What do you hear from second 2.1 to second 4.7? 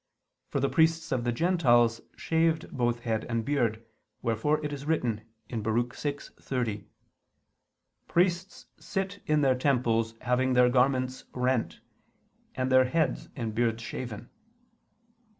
shaved both head and beard, wherefore